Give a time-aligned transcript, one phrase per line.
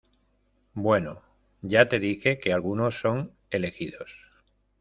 [0.73, 1.21] bueno,
[1.61, 4.09] ya te dije que algunos son elegidos